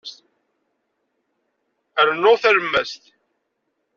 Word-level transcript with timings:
Rnu 2.07 2.33
talemmast. 2.41 3.03